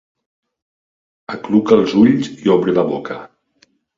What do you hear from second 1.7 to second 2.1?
els